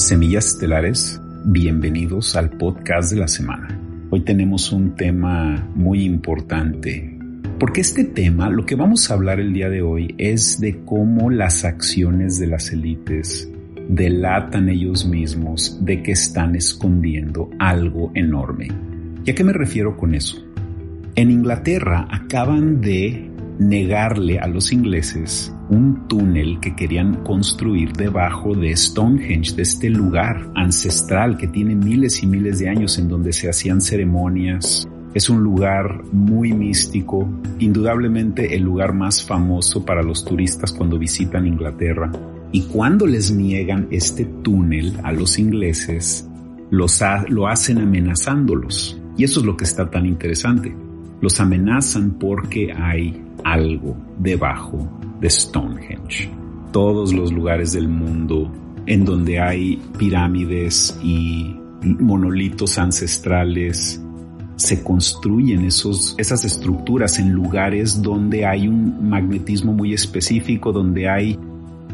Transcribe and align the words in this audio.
Semillas 0.00 0.46
Estelares, 0.46 1.20
bienvenidos 1.44 2.34
al 2.34 2.48
podcast 2.48 3.12
de 3.12 3.20
la 3.20 3.28
semana. 3.28 3.78
Hoy 4.08 4.22
tenemos 4.22 4.72
un 4.72 4.96
tema 4.96 5.68
muy 5.74 6.04
importante, 6.04 7.18
porque 7.58 7.82
este 7.82 8.04
tema, 8.04 8.48
lo 8.48 8.64
que 8.64 8.76
vamos 8.76 9.10
a 9.10 9.14
hablar 9.14 9.40
el 9.40 9.52
día 9.52 9.68
de 9.68 9.82
hoy, 9.82 10.14
es 10.16 10.58
de 10.58 10.82
cómo 10.86 11.28
las 11.28 11.66
acciones 11.66 12.38
de 12.38 12.46
las 12.46 12.72
élites 12.72 13.50
delatan 13.90 14.70
ellos 14.70 15.06
mismos 15.06 15.78
de 15.84 16.02
que 16.02 16.12
están 16.12 16.56
escondiendo 16.56 17.50
algo 17.58 18.10
enorme. 18.14 18.68
¿Y 19.26 19.30
a 19.30 19.34
qué 19.34 19.44
me 19.44 19.52
refiero 19.52 19.98
con 19.98 20.14
eso? 20.14 20.42
En 21.14 21.30
Inglaterra 21.30 22.08
acaban 22.10 22.80
de 22.80 23.30
negarle 23.58 24.38
a 24.38 24.46
los 24.46 24.72
ingleses 24.72 25.54
un 25.70 26.08
túnel 26.08 26.58
que 26.60 26.74
querían 26.74 27.22
construir 27.22 27.92
debajo 27.92 28.54
de 28.54 28.76
Stonehenge, 28.76 29.54
de 29.54 29.62
este 29.62 29.88
lugar 29.88 30.50
ancestral 30.56 31.36
que 31.36 31.46
tiene 31.46 31.76
miles 31.76 32.22
y 32.22 32.26
miles 32.26 32.58
de 32.58 32.68
años 32.68 32.98
en 32.98 33.08
donde 33.08 33.32
se 33.32 33.48
hacían 33.48 33.80
ceremonias. 33.80 34.88
Es 35.14 35.30
un 35.30 35.42
lugar 35.42 36.04
muy 36.12 36.52
místico, 36.52 37.28
indudablemente 37.58 38.54
el 38.54 38.62
lugar 38.62 38.92
más 38.92 39.24
famoso 39.24 39.84
para 39.84 40.02
los 40.02 40.24
turistas 40.24 40.72
cuando 40.72 40.98
visitan 40.98 41.46
Inglaterra. 41.46 42.10
Y 42.52 42.62
cuando 42.62 43.06
les 43.06 43.30
niegan 43.30 43.86
este 43.92 44.24
túnel 44.24 44.98
a 45.04 45.12
los 45.12 45.38
ingleses, 45.38 46.28
los 46.70 47.00
lo 47.28 47.46
hacen 47.46 47.78
amenazándolos. 47.78 49.00
Y 49.16 49.24
eso 49.24 49.40
es 49.40 49.46
lo 49.46 49.56
que 49.56 49.64
está 49.64 49.88
tan 49.88 50.06
interesante. 50.06 50.74
Los 51.20 51.40
amenazan 51.40 52.12
porque 52.12 52.72
hay 52.72 53.22
algo 53.44 53.96
debajo 54.18 54.88
de 55.20 55.28
Stonehenge. 55.28 56.30
Todos 56.72 57.12
los 57.12 57.32
lugares 57.32 57.72
del 57.72 57.88
mundo 57.88 58.50
en 58.86 59.04
donde 59.04 59.38
hay 59.38 59.80
pirámides 59.98 60.98
y 61.02 61.54
monolitos 61.82 62.78
ancestrales, 62.78 64.02
se 64.56 64.82
construyen 64.82 65.64
esos, 65.64 66.14
esas 66.18 66.44
estructuras 66.44 67.18
en 67.18 67.32
lugares 67.32 68.02
donde 68.02 68.44
hay 68.44 68.68
un 68.68 69.08
magnetismo 69.08 69.72
muy 69.72 69.94
específico, 69.94 70.70
donde 70.70 71.08
hay 71.08 71.38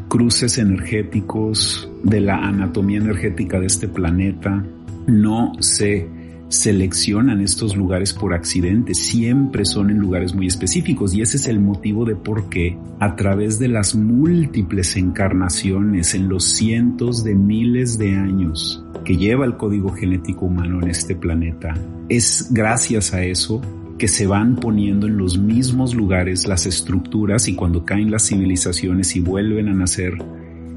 cruces 0.09 0.59
energéticos 0.59 1.89
de 2.03 2.21
la 2.21 2.37
anatomía 2.37 2.99
energética 2.99 3.61
de 3.61 3.67
este 3.67 3.87
planeta. 3.87 4.65
No 5.07 5.53
se 5.61 6.09
seleccionan 6.49 7.41
estos 7.41 7.77
lugares 7.77 8.13
por 8.13 8.35
accidente, 8.35 8.95
siempre 8.95 9.65
son 9.65 9.91
en 9.91 9.99
lugares 9.99 10.35
muy 10.35 10.47
específicos 10.47 11.15
y 11.15 11.23
ese 11.23 11.37
es 11.37 11.49
el 11.49 11.61
motivo 11.61 12.05
de 12.05 12.17
por 12.17 12.49
qué 12.49 12.79
a 13.01 13.17
través 13.17 13.59
de 13.59 13.69
las 13.69 13.95
múltiples 13.95 14.97
encarnaciones 14.97 16.15
en 16.15 16.29
los 16.29 16.45
cientos 16.45 17.25
de 17.25 17.35
miles 17.35 17.99
de 17.99 18.17
años 18.17 18.85
que 19.05 19.17
lleva 19.17 19.45
el 19.45 19.57
código 19.57 19.91
genético 19.91 20.47
humano 20.47 20.81
en 20.83 20.91
este 20.91 21.15
planeta, 21.15 21.75
es 22.09 22.49
gracias 22.51 23.13
a 23.15 23.23
eso 23.25 23.61
que 23.99 24.09
se 24.09 24.27
van 24.27 24.57
poniendo 24.57 25.07
en 25.07 25.17
los 25.17 25.39
mismos 25.39 25.95
lugares 25.95 26.47
las 26.47 26.67
estructuras 26.67 27.49
y 27.49 27.55
cuando 27.55 27.85
caen 27.85 28.11
las 28.11 28.27
civilizaciones 28.29 29.17
y 29.17 29.21
vuelven 29.21 29.69
a 29.69 29.75
nacer, 29.75 30.19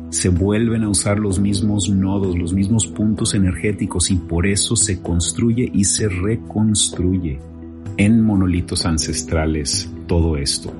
se 0.09 0.29
vuelven 0.29 0.83
a 0.83 0.89
usar 0.89 1.19
los 1.19 1.39
mismos 1.39 1.89
nodos, 1.89 2.37
los 2.37 2.53
mismos 2.53 2.87
puntos 2.87 3.35
energéticos 3.35 4.09
y 4.09 4.15
por 4.15 4.47
eso 4.47 4.75
se 4.75 5.01
construye 5.01 5.69
y 5.71 5.83
se 5.83 6.09
reconstruye 6.09 7.39
en 7.97 8.21
monolitos 8.21 8.85
ancestrales 8.85 9.89
todo 10.07 10.37
esto. 10.37 10.73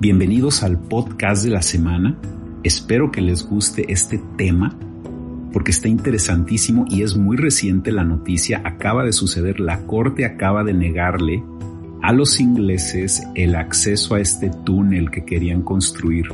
Bienvenidos 0.00 0.62
al 0.62 0.78
podcast 0.78 1.44
de 1.44 1.50
la 1.50 1.62
semana. 1.62 2.18
Espero 2.62 3.10
que 3.10 3.22
les 3.22 3.48
guste 3.48 3.90
este 3.90 4.20
tema 4.36 4.76
porque 5.52 5.70
está 5.70 5.88
interesantísimo 5.88 6.84
y 6.90 7.02
es 7.02 7.16
muy 7.16 7.38
reciente 7.38 7.90
la 7.90 8.04
noticia. 8.04 8.60
Acaba 8.64 9.04
de 9.04 9.12
suceder, 9.12 9.60
la 9.60 9.86
corte 9.86 10.26
acaba 10.26 10.62
de 10.62 10.74
negarle 10.74 11.42
a 12.02 12.12
los 12.12 12.38
ingleses 12.38 13.22
el 13.34 13.54
acceso 13.54 14.14
a 14.14 14.20
este 14.20 14.50
túnel 14.50 15.10
que 15.10 15.24
querían 15.24 15.62
construir 15.62 16.26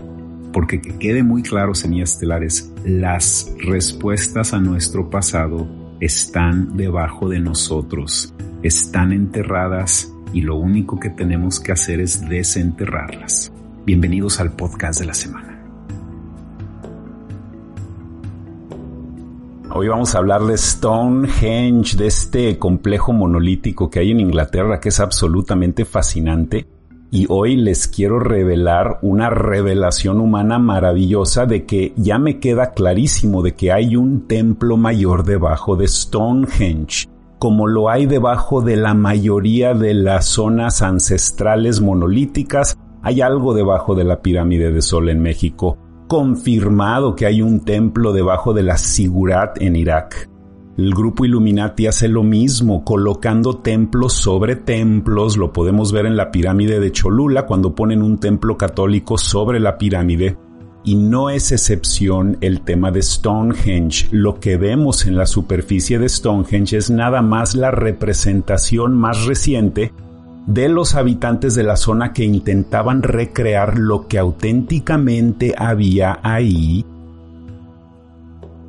porque 0.53 0.81
que 0.81 0.99
quede 0.99 1.23
muy 1.23 1.43
claro, 1.43 1.75
semillas 1.75 2.13
estelares, 2.13 2.73
las 2.85 3.53
respuestas 3.59 4.53
a 4.53 4.61
nuestro 4.61 5.11
pasado 5.11 5.69
están 6.01 6.77
debajo 6.77 7.29
de 7.29 7.41
nosotros, 7.41 8.35
están 8.63 9.13
enterradas 9.13 10.13
y 10.33 10.43
lo 10.43 10.57
único 10.57 10.99
que 10.99 11.11
tenemos 11.11 11.61
que 11.61 11.73
hacer 11.73 12.01
es 12.01 12.29
desenterrarlas. 12.29 13.53
Bienvenidos 13.85 14.41
al 14.41 14.53
podcast 14.53 15.01
de 15.01 15.07
la 15.07 15.15
semana. 15.15 15.57
Hoy 19.73 19.87
vamos 19.87 20.15
a 20.15 20.19
hablar 20.19 20.43
de 20.43 20.59
Stonehenge, 20.59 21.97
de 21.97 22.09
este 22.09 22.59
complejo 22.59 23.13
monolítico 23.13 23.89
que 23.89 24.01
hay 24.01 24.11
en 24.11 24.19
Inglaterra 24.19 24.81
que 24.81 24.89
es 24.89 24.99
absolutamente 24.99 25.85
fascinante 25.85 26.67
y 27.11 27.27
hoy 27.29 27.57
les 27.57 27.89
quiero 27.89 28.21
revelar 28.21 28.99
una 29.03 29.31
revelación 29.31 30.21
humana 30.21 30.59
maravillosa 30.59 31.45
de 31.47 31.67
que 31.67 31.93
ya 31.97 32.19
me 32.19 32.39
queda 32.39 32.73
clarísimo 32.73 33.43
de 33.43 33.55
que 33.55 33.73
hay 33.73 33.97
un 33.97 34.29
templo 34.29 34.77
mayor 34.77 35.25
debajo 35.25 35.77
de 35.77 35.89
Stonehenge, 35.89 37.09
como 37.39 37.67
lo 37.67 37.89
hay 37.89 38.07
debajo 38.07 38.61
de 38.61 38.77
la 38.77 38.95
mayoría 38.95 39.75
de 39.75 39.95
las 39.95 40.27
zonas 40.27 40.83
ancestrales 40.83 41.81
monolíticas, 41.81 42.79
hay 43.03 43.23
algo 43.23 43.55
debajo 43.55 43.95
de 43.95 44.05
la 44.05 44.21
pirámide 44.21 44.71
de 44.71 44.83
Sol 44.83 45.09
en 45.09 45.21
México, 45.21 45.79
confirmado 46.07 47.17
que 47.17 47.27
hay 47.27 47.43
un 47.43 47.65
templo 47.65 48.13
debajo 48.13 48.53
de 48.53 48.63
la 48.63 48.77
Sigurat 48.77 49.61
en 49.61 49.75
Irak. 49.75 50.29
El 50.81 50.95
grupo 50.95 51.27
Illuminati 51.27 51.89
hace 51.89 52.09
lo 52.09 52.23
mismo, 52.23 52.87
colocando 52.87 53.59
templos 53.59 54.15
sobre 54.15 54.57
templos. 54.57 55.37
Lo 55.37 55.53
podemos 55.53 55.93
ver 55.93 56.07
en 56.07 56.17
la 56.17 56.31
pirámide 56.31 56.81
de 56.81 56.91
Cholula 56.91 57.45
cuando 57.45 57.75
ponen 57.75 58.01
un 58.01 58.17
templo 58.17 58.57
católico 58.57 59.19
sobre 59.19 59.61
la 59.61 59.77
pirámide. 59.77 60.39
Y 60.83 60.95
no 60.95 61.29
es 61.29 61.53
excepción 61.53 62.39
el 62.41 62.63
tema 62.63 62.91
de 62.91 63.03
Stonehenge. 63.03 64.09
Lo 64.11 64.41
que 64.41 64.57
vemos 64.57 65.05
en 65.05 65.17
la 65.17 65.27
superficie 65.27 65.99
de 65.99 66.09
Stonehenge 66.09 66.79
es 66.79 66.89
nada 66.89 67.21
más 67.21 67.55
la 67.55 67.71
representación 67.71 68.97
más 68.97 69.27
reciente 69.27 69.93
de 70.47 70.71
los 70.71 70.95
habitantes 70.95 71.55
de 71.55 71.63
la 71.63 71.77
zona 71.77 72.15
que 72.15 72.25
intentaban 72.25 73.03
recrear 73.03 73.79
lo 73.79 74.09
que 74.09 74.19
auténticamente 74.19 75.55
había 75.59 76.21
ahí 76.23 76.87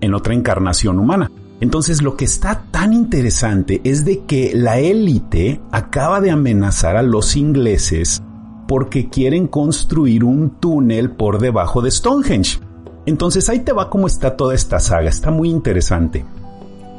en 0.01 0.13
otra 0.13 0.33
encarnación 0.33 0.99
humana. 0.99 1.31
Entonces 1.61 2.01
lo 2.01 2.17
que 2.17 2.25
está 2.25 2.63
tan 2.71 2.91
interesante 2.91 3.81
es 3.83 4.03
de 4.03 4.25
que 4.25 4.51
la 4.55 4.79
élite 4.79 5.61
acaba 5.71 6.19
de 6.19 6.31
amenazar 6.31 6.97
a 6.97 7.03
los 7.03 7.35
ingleses 7.35 8.21
porque 8.67 9.09
quieren 9.09 9.47
construir 9.47 10.23
un 10.23 10.59
túnel 10.59 11.11
por 11.11 11.39
debajo 11.39 11.81
de 11.81 11.91
Stonehenge. 11.91 12.59
Entonces 13.05 13.47
ahí 13.47 13.59
te 13.59 13.73
va 13.73 13.91
cómo 13.91 14.07
está 14.07 14.35
toda 14.35 14.55
esta 14.55 14.79
saga, 14.79 15.09
está 15.09 15.29
muy 15.29 15.49
interesante. 15.49 16.25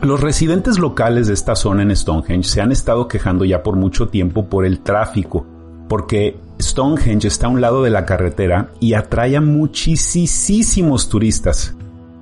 Los 0.01 0.21
residentes 0.21 0.79
locales 0.79 1.27
de 1.27 1.35
esta 1.35 1.57
zona 1.57 1.83
en 1.83 1.95
Stonehenge 1.97 2.49
se 2.49 2.61
han 2.61 2.71
estado 2.71 3.09
quejando 3.09 3.45
ya 3.45 3.65
por 3.65 3.75
mucho 3.75 4.09
tiempo 4.09 4.47
por 4.47 4.65
el 4.65 4.81
tráfico, 4.81 5.45
porque 5.89 6.37
Stonehenge 6.61 7.27
está 7.27 7.47
a 7.47 7.51
un 7.51 7.61
lado 7.61 7.83
de 7.83 7.91
la 7.91 8.05
carretera 8.05 8.71
y 8.79 8.95
atrae 8.95 9.37
a 9.37 9.41
muchísimos 9.41 11.09
turistas 11.09 11.75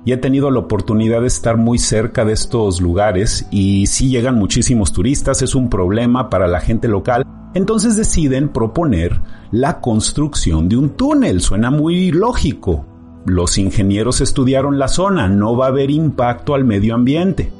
y 0.03 0.13
he 0.13 0.17
tenido 0.17 0.49
la 0.49 0.59
oportunidad 0.59 1.21
de 1.21 1.27
estar 1.27 1.57
muy 1.57 1.77
cerca 1.77 2.25
de 2.25 2.33
estos 2.33 2.81
lugares 2.81 3.47
y 3.51 3.87
si 3.87 4.09
llegan 4.09 4.35
muchísimos 4.35 4.91
turistas, 4.91 5.41
es 5.41 5.53
un 5.53 5.69
problema 5.69 6.29
para 6.29 6.47
la 6.47 6.59
gente 6.59 6.87
local. 6.87 7.25
Entonces 7.53 7.95
deciden 7.95 8.49
proponer 8.49 9.19
la 9.51 9.81
construcción 9.81 10.69
de 10.69 10.77
un 10.77 10.91
túnel. 10.91 11.41
Suena 11.41 11.69
muy 11.69 12.11
lógico. 12.11 12.85
Los 13.25 13.57
ingenieros 13.57 14.21
estudiaron 14.21 14.79
la 14.79 14.87
zona, 14.87 15.27
no 15.27 15.55
va 15.55 15.65
a 15.65 15.69
haber 15.69 15.91
impacto 15.91 16.55
al 16.55 16.63
medio 16.63 16.95
ambiente. 16.95 17.51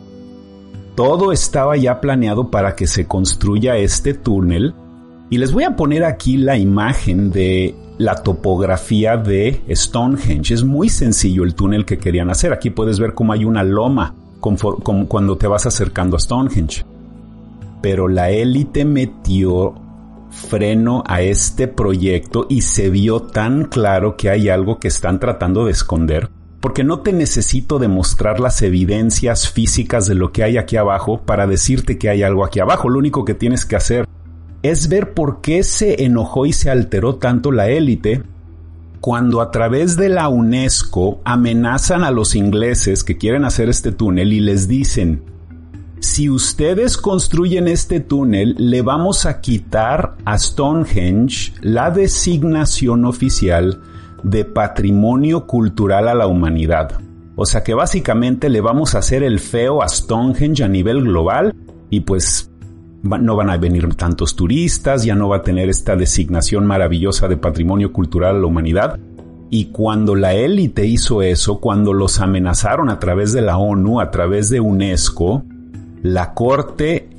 Todo 0.95 1.31
estaba 1.31 1.77
ya 1.77 2.01
planeado 2.01 2.49
para 2.49 2.75
que 2.75 2.87
se 2.87 3.05
construya 3.05 3.77
este 3.77 4.13
túnel 4.13 4.73
y 5.29 5.37
les 5.37 5.51
voy 5.51 5.63
a 5.63 5.75
poner 5.75 6.03
aquí 6.03 6.37
la 6.37 6.57
imagen 6.57 7.31
de 7.31 7.75
la 8.01 8.15
topografía 8.15 9.15
de 9.15 9.61
Stonehenge. 9.69 10.53
Es 10.53 10.63
muy 10.63 10.89
sencillo 10.89 11.43
el 11.43 11.55
túnel 11.55 11.85
que 11.85 11.97
querían 11.97 12.29
hacer. 12.29 12.51
Aquí 12.51 12.71
puedes 12.71 12.99
ver 12.99 13.13
cómo 13.13 13.33
hay 13.33 13.45
una 13.45 13.63
loma 13.63 14.15
cuando 14.39 15.37
te 15.37 15.47
vas 15.47 15.67
acercando 15.67 16.15
a 16.15 16.19
Stonehenge. 16.19 16.83
Pero 17.81 18.07
la 18.07 18.31
élite 18.31 18.85
metió 18.85 19.75
freno 20.29 21.03
a 21.05 21.21
este 21.21 21.67
proyecto 21.67 22.47
y 22.49 22.61
se 22.61 22.89
vio 22.89 23.21
tan 23.21 23.65
claro 23.65 24.15
que 24.17 24.29
hay 24.29 24.49
algo 24.49 24.79
que 24.79 24.87
están 24.87 25.19
tratando 25.19 25.65
de 25.65 25.71
esconder. 25.71 26.29
Porque 26.59 26.83
no 26.83 26.99
te 26.99 27.11
necesito 27.13 27.79
demostrar 27.79 28.39
las 28.39 28.61
evidencias 28.61 29.49
físicas 29.49 30.07
de 30.07 30.15
lo 30.15 30.31
que 30.31 30.43
hay 30.43 30.57
aquí 30.57 30.77
abajo 30.77 31.21
para 31.21 31.47
decirte 31.47 31.97
que 31.97 32.09
hay 32.09 32.23
algo 32.23 32.45
aquí 32.45 32.59
abajo. 32.59 32.89
Lo 32.89 32.99
único 32.99 33.25
que 33.25 33.33
tienes 33.33 33.65
que 33.65 33.75
hacer 33.75 34.07
es 34.63 34.89
ver 34.89 35.13
por 35.13 35.41
qué 35.41 35.63
se 35.63 36.03
enojó 36.03 36.45
y 36.45 36.53
se 36.53 36.69
alteró 36.69 37.15
tanto 37.15 37.51
la 37.51 37.69
élite 37.69 38.23
cuando 38.99 39.41
a 39.41 39.49
través 39.49 39.97
de 39.97 40.09
la 40.09 40.29
UNESCO 40.29 41.21
amenazan 41.23 42.03
a 42.03 42.11
los 42.11 42.35
ingleses 42.35 43.03
que 43.03 43.17
quieren 43.17 43.45
hacer 43.45 43.67
este 43.67 43.91
túnel 43.91 44.31
y 44.31 44.39
les 44.39 44.67
dicen, 44.67 45.23
si 45.99 46.29
ustedes 46.29 46.97
construyen 46.97 47.67
este 47.67 47.99
túnel, 47.99 48.55
le 48.59 48.83
vamos 48.83 49.25
a 49.25 49.41
quitar 49.41 50.17
a 50.23 50.37
Stonehenge 50.37 51.53
la 51.61 51.89
designación 51.89 53.05
oficial 53.05 53.81
de 54.23 54.45
patrimonio 54.45 55.47
cultural 55.47 56.07
a 56.07 56.13
la 56.13 56.27
humanidad. 56.27 56.99
O 57.35 57.47
sea 57.47 57.63
que 57.63 57.73
básicamente 57.73 58.49
le 58.49 58.61
vamos 58.61 58.93
a 58.93 58.99
hacer 58.99 59.23
el 59.23 59.39
feo 59.39 59.81
a 59.81 59.89
Stonehenge 59.89 60.63
a 60.63 60.67
nivel 60.67 61.01
global 61.01 61.55
y 61.89 62.01
pues 62.01 62.50
no 63.03 63.35
van 63.35 63.49
a 63.49 63.57
venir 63.57 63.87
tantos 63.95 64.35
turistas, 64.35 65.03
ya 65.03 65.15
no 65.15 65.29
va 65.29 65.37
a 65.37 65.41
tener 65.41 65.69
esta 65.69 65.95
designación 65.95 66.65
maravillosa 66.65 67.27
de 67.27 67.37
patrimonio 67.37 67.91
cultural 67.91 68.35
a 68.35 68.39
la 68.39 68.45
humanidad. 68.45 68.99
Y 69.49 69.65
cuando 69.65 70.15
la 70.15 70.33
élite 70.33 70.85
hizo 70.85 71.21
eso, 71.21 71.59
cuando 71.59 71.93
los 71.93 72.19
amenazaron 72.19 72.89
a 72.89 72.99
través 72.99 73.33
de 73.33 73.41
la 73.41 73.57
ONU, 73.57 73.99
a 73.99 74.11
través 74.11 74.49
de 74.49 74.61
UNESCO, 74.61 75.43
la 76.03 76.33
Corte 76.33 77.09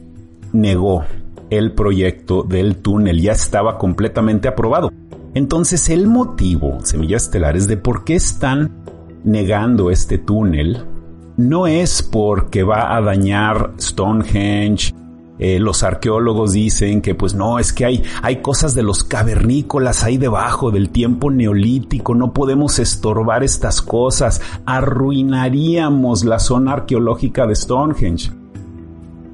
negó 0.53 1.05
el 1.51 1.73
proyecto 1.73 2.43
del 2.43 2.77
túnel, 2.77 3.21
ya 3.21 3.33
estaba 3.33 3.77
completamente 3.77 4.49
aprobado. 4.49 4.91
Entonces 5.35 5.91
el 5.91 6.07
motivo, 6.07 6.79
semillas 6.83 7.25
estelares, 7.25 7.67
de 7.69 7.77
por 7.77 8.05
qué 8.05 8.15
están 8.15 8.71
negando 9.25 9.91
este 9.91 10.19
túnel 10.19 10.85
no 11.37 11.67
es 11.67 12.03
porque 12.03 12.63
va 12.63 12.97
a 12.97 13.01
dañar 13.01 13.73
Stonehenge. 13.81 14.95
Eh, 15.45 15.59
los 15.59 15.83
arqueólogos 15.83 16.53
dicen 16.53 17.03
que 17.03 17.17
pues 17.17 17.35
no, 17.35 17.59
es 17.59 17.73
que 17.73 17.85
hay, 17.85 18.05
hay 18.23 18.37
cosas 18.43 18.77
de 18.77 18.85
los 18.85 19.03
cavernícolas 19.03 20.05
ahí 20.05 20.17
debajo 20.17 20.71
del 20.71 20.91
tiempo 20.91 21.33
neolítico, 21.33 22.15
no 22.15 22.33
podemos 22.33 22.79
estorbar 22.79 23.43
estas 23.43 23.83
cosas, 23.83 24.41
arruinaríamos 24.67 26.25
la 26.25 26.39
zona 26.39 26.75
arqueológica 26.75 27.49
de 27.49 27.57
Stonehenge 27.57 28.42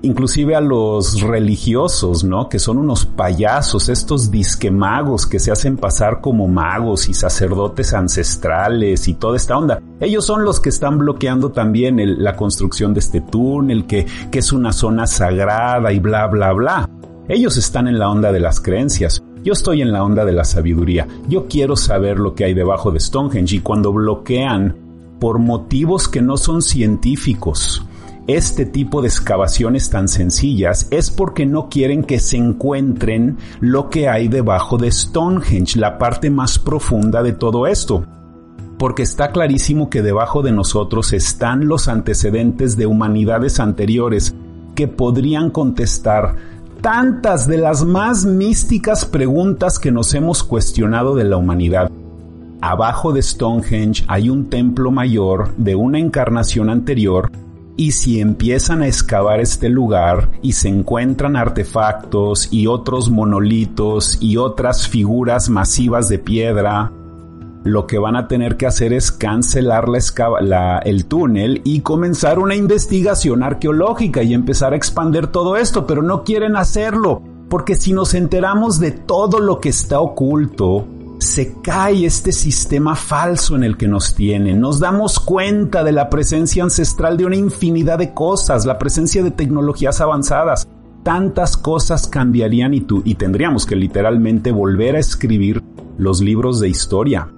inclusive 0.02 0.54
a 0.54 0.60
los 0.60 1.20
religiosos, 1.20 2.24
¿no? 2.24 2.48
Que 2.48 2.58
son 2.58 2.78
unos 2.78 3.04
payasos, 3.04 3.88
estos 3.88 4.30
disquemagos 4.30 5.26
que 5.26 5.38
se 5.38 5.50
hacen 5.50 5.76
pasar 5.76 6.20
como 6.20 6.46
magos 6.46 7.08
y 7.08 7.14
sacerdotes 7.14 7.94
ancestrales 7.94 9.08
y 9.08 9.14
toda 9.14 9.36
esta 9.36 9.56
onda. 9.56 9.80
Ellos 10.00 10.24
son 10.24 10.44
los 10.44 10.60
que 10.60 10.68
están 10.68 10.98
bloqueando 10.98 11.50
también 11.50 12.22
la 12.22 12.36
construcción 12.36 12.94
de 12.94 13.00
este 13.00 13.20
túnel, 13.20 13.86
que, 13.86 14.06
que 14.30 14.38
es 14.38 14.52
una 14.52 14.72
zona 14.72 15.06
sagrada 15.06 15.92
y 15.92 15.98
bla, 15.98 16.26
bla, 16.26 16.52
bla. 16.52 16.88
Ellos 17.28 17.56
están 17.56 17.88
en 17.88 17.98
la 17.98 18.08
onda 18.08 18.32
de 18.32 18.40
las 18.40 18.60
creencias. 18.60 19.22
Yo 19.42 19.52
estoy 19.52 19.82
en 19.82 19.92
la 19.92 20.02
onda 20.02 20.24
de 20.24 20.32
la 20.32 20.44
sabiduría. 20.44 21.06
Yo 21.28 21.46
quiero 21.46 21.76
saber 21.76 22.18
lo 22.18 22.34
que 22.34 22.44
hay 22.44 22.54
debajo 22.54 22.90
de 22.90 23.00
Stonehenge 23.00 23.56
y 23.56 23.60
cuando 23.60 23.92
bloquean 23.92 24.74
por 25.20 25.38
motivos 25.38 26.08
que 26.08 26.22
no 26.22 26.36
son 26.36 26.62
científicos, 26.62 27.84
este 28.28 28.66
tipo 28.66 29.00
de 29.00 29.08
excavaciones 29.08 29.88
tan 29.88 30.06
sencillas 30.06 30.86
es 30.90 31.10
porque 31.10 31.46
no 31.46 31.70
quieren 31.70 32.04
que 32.04 32.20
se 32.20 32.36
encuentren 32.36 33.38
lo 33.60 33.88
que 33.88 34.06
hay 34.06 34.28
debajo 34.28 34.76
de 34.76 34.92
Stonehenge, 34.92 35.78
la 35.78 35.96
parte 35.96 36.28
más 36.28 36.58
profunda 36.58 37.22
de 37.22 37.32
todo 37.32 37.66
esto. 37.66 38.04
Porque 38.78 39.02
está 39.02 39.32
clarísimo 39.32 39.88
que 39.88 40.02
debajo 40.02 40.42
de 40.42 40.52
nosotros 40.52 41.14
están 41.14 41.68
los 41.68 41.88
antecedentes 41.88 42.76
de 42.76 42.84
humanidades 42.84 43.60
anteriores 43.60 44.34
que 44.74 44.88
podrían 44.88 45.48
contestar 45.48 46.36
tantas 46.82 47.48
de 47.48 47.56
las 47.56 47.82
más 47.82 48.26
místicas 48.26 49.06
preguntas 49.06 49.78
que 49.78 49.90
nos 49.90 50.12
hemos 50.12 50.44
cuestionado 50.44 51.14
de 51.14 51.24
la 51.24 51.38
humanidad. 51.38 51.90
Abajo 52.60 53.14
de 53.14 53.22
Stonehenge 53.22 54.04
hay 54.06 54.28
un 54.28 54.50
templo 54.50 54.90
mayor 54.90 55.54
de 55.56 55.76
una 55.76 55.98
encarnación 55.98 56.68
anterior 56.68 57.30
y 57.78 57.92
si 57.92 58.20
empiezan 58.20 58.82
a 58.82 58.88
excavar 58.88 59.38
este 59.38 59.68
lugar 59.68 60.32
y 60.42 60.52
se 60.52 60.68
encuentran 60.68 61.36
artefactos 61.36 62.52
y 62.52 62.66
otros 62.66 63.08
monolitos 63.08 64.18
y 64.20 64.36
otras 64.36 64.88
figuras 64.88 65.48
masivas 65.48 66.08
de 66.08 66.18
piedra, 66.18 66.90
lo 67.62 67.86
que 67.86 67.98
van 67.98 68.16
a 68.16 68.26
tener 68.26 68.56
que 68.56 68.66
hacer 68.66 68.92
es 68.92 69.12
cancelar 69.12 69.86
la, 69.88 70.78
el 70.78 71.06
túnel 71.06 71.62
y 71.64 71.82
comenzar 71.82 72.40
una 72.40 72.56
investigación 72.56 73.44
arqueológica 73.44 74.24
y 74.24 74.34
empezar 74.34 74.72
a 74.72 74.76
expandir 74.76 75.28
todo 75.28 75.56
esto, 75.56 75.86
pero 75.86 76.02
no 76.02 76.24
quieren 76.24 76.56
hacerlo, 76.56 77.22
porque 77.48 77.76
si 77.76 77.92
nos 77.92 78.12
enteramos 78.14 78.80
de 78.80 78.90
todo 78.90 79.38
lo 79.38 79.60
que 79.60 79.68
está 79.68 80.00
oculto, 80.00 80.84
se 81.18 81.60
cae 81.60 82.06
este 82.06 82.32
sistema 82.32 82.94
falso 82.94 83.56
en 83.56 83.64
el 83.64 83.76
que 83.76 83.88
nos 83.88 84.14
tienen. 84.14 84.60
Nos 84.60 84.78
damos 84.78 85.18
cuenta 85.18 85.82
de 85.82 85.92
la 85.92 86.08
presencia 86.10 86.62
ancestral 86.62 87.16
de 87.16 87.26
una 87.26 87.36
infinidad 87.36 87.98
de 87.98 88.14
cosas, 88.14 88.64
la 88.64 88.78
presencia 88.78 89.22
de 89.22 89.30
tecnologías 89.30 90.00
avanzadas. 90.00 90.68
Tantas 91.02 91.56
cosas 91.56 92.06
cambiarían 92.06 92.74
y, 92.74 92.80
tú, 92.82 93.02
y 93.04 93.14
tendríamos 93.14 93.66
que 93.66 93.76
literalmente 93.76 94.52
volver 94.52 94.96
a 94.96 95.00
escribir 95.00 95.62
los 95.96 96.20
libros 96.20 96.60
de 96.60 96.68
historia. 96.68 97.28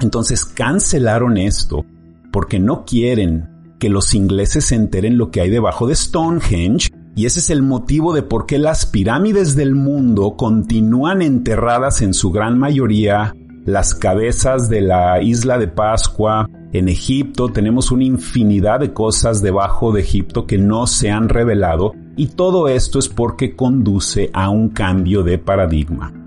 Entonces 0.00 0.44
cancelaron 0.44 1.36
esto 1.36 1.84
porque 2.32 2.58
no 2.58 2.84
quieren 2.84 3.76
que 3.78 3.88
los 3.88 4.14
ingleses 4.14 4.66
se 4.66 4.76
enteren 4.76 5.18
lo 5.18 5.30
que 5.30 5.40
hay 5.40 5.50
debajo 5.50 5.86
de 5.86 5.94
Stonehenge 5.94 6.89
y 7.16 7.26
ese 7.26 7.40
es 7.40 7.50
el 7.50 7.62
motivo 7.62 8.12
de 8.12 8.22
por 8.22 8.46
qué 8.46 8.58
las 8.58 8.86
pirámides 8.86 9.56
del 9.56 9.74
mundo 9.74 10.36
continúan 10.36 11.22
enterradas 11.22 12.02
en 12.02 12.14
su 12.14 12.30
gran 12.30 12.58
mayoría, 12.58 13.34
las 13.66 13.94
cabezas 13.94 14.68
de 14.68 14.80
la 14.80 15.22
isla 15.22 15.58
de 15.58 15.68
Pascua, 15.68 16.48
en 16.72 16.88
Egipto 16.88 17.48
tenemos 17.48 17.90
una 17.90 18.04
infinidad 18.04 18.80
de 18.80 18.92
cosas 18.92 19.42
debajo 19.42 19.92
de 19.92 20.02
Egipto 20.02 20.46
que 20.46 20.56
no 20.56 20.86
se 20.86 21.10
han 21.10 21.28
revelado 21.28 21.92
y 22.16 22.28
todo 22.28 22.68
esto 22.68 22.98
es 22.98 23.08
porque 23.08 23.56
conduce 23.56 24.30
a 24.32 24.50
un 24.50 24.68
cambio 24.68 25.22
de 25.22 25.38
paradigma. 25.38 26.19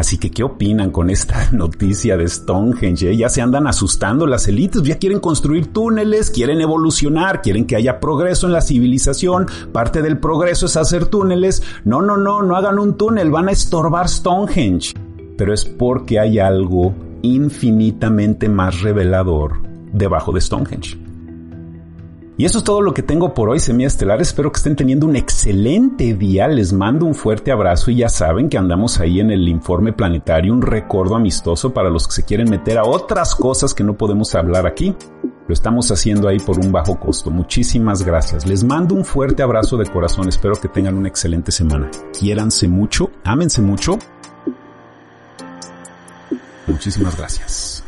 Así 0.00 0.16
que, 0.16 0.30
¿qué 0.30 0.42
opinan 0.42 0.92
con 0.92 1.10
esta 1.10 1.50
noticia 1.52 2.16
de 2.16 2.26
Stonehenge? 2.26 3.14
Ya 3.18 3.28
se 3.28 3.42
andan 3.42 3.66
asustando 3.66 4.26
las 4.26 4.48
élites, 4.48 4.82
ya 4.82 4.96
quieren 4.96 5.20
construir 5.20 5.74
túneles, 5.74 6.30
quieren 6.30 6.62
evolucionar, 6.62 7.42
quieren 7.42 7.66
que 7.66 7.76
haya 7.76 8.00
progreso 8.00 8.46
en 8.46 8.54
la 8.54 8.62
civilización. 8.62 9.46
Parte 9.74 10.00
del 10.00 10.16
progreso 10.16 10.64
es 10.64 10.78
hacer 10.78 11.04
túneles. 11.04 11.62
No, 11.84 12.00
no, 12.00 12.16
no, 12.16 12.40
no 12.40 12.56
hagan 12.56 12.78
un 12.78 12.96
túnel, 12.96 13.30
van 13.30 13.48
a 13.48 13.52
estorbar 13.52 14.08
Stonehenge. 14.08 14.94
Pero 15.36 15.52
es 15.52 15.66
porque 15.66 16.18
hay 16.18 16.38
algo 16.38 16.94
infinitamente 17.20 18.48
más 18.48 18.80
revelador 18.80 19.60
debajo 19.92 20.32
de 20.32 20.40
Stonehenge. 20.40 21.09
Y 22.40 22.46
eso 22.46 22.56
es 22.56 22.64
todo 22.64 22.80
lo 22.80 22.94
que 22.94 23.02
tengo 23.02 23.34
por 23.34 23.50
hoy, 23.50 23.60
Semilla 23.60 23.88
Estelar. 23.88 24.22
Espero 24.22 24.50
que 24.50 24.56
estén 24.56 24.74
teniendo 24.74 25.04
un 25.04 25.14
excelente 25.14 26.14
día. 26.14 26.48
Les 26.48 26.72
mando 26.72 27.04
un 27.04 27.14
fuerte 27.14 27.52
abrazo 27.52 27.90
y 27.90 27.96
ya 27.96 28.08
saben 28.08 28.48
que 28.48 28.56
andamos 28.56 28.98
ahí 28.98 29.20
en 29.20 29.30
el 29.30 29.46
informe 29.46 29.92
planetario, 29.92 30.54
un 30.54 30.62
recuerdo 30.62 31.16
amistoso 31.16 31.74
para 31.74 31.90
los 31.90 32.06
que 32.06 32.14
se 32.14 32.24
quieren 32.24 32.48
meter 32.48 32.78
a 32.78 32.84
otras 32.84 33.34
cosas 33.34 33.74
que 33.74 33.84
no 33.84 33.92
podemos 33.92 34.34
hablar 34.34 34.66
aquí. 34.66 34.96
Lo 35.48 35.52
estamos 35.52 35.90
haciendo 35.90 36.28
ahí 36.28 36.38
por 36.38 36.58
un 36.58 36.72
bajo 36.72 36.98
costo. 36.98 37.30
Muchísimas 37.30 38.02
gracias. 38.06 38.46
Les 38.46 38.64
mando 38.64 38.94
un 38.94 39.04
fuerte 39.04 39.42
abrazo 39.42 39.76
de 39.76 39.84
corazón. 39.84 40.26
Espero 40.26 40.54
que 40.56 40.68
tengan 40.68 40.96
una 40.96 41.08
excelente 41.08 41.52
semana. 41.52 41.90
Quiéranse 42.18 42.68
mucho, 42.68 43.10
ámense 43.22 43.60
mucho. 43.60 43.98
Muchísimas 46.66 47.18
gracias. 47.18 47.79